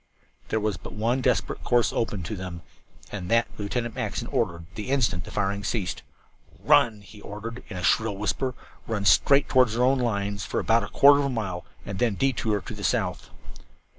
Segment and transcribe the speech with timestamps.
[0.47, 2.63] There was but one desperate course open to them,
[3.11, 6.01] and that Lieutenant Mackinson ordered at the instant the firing ceased.
[6.57, 8.55] "Run!" he ordered, in a shrill whisper.
[8.87, 12.15] "Run straight toward our own lines for about a quarter of a mile and then
[12.15, 13.29] detour to the south."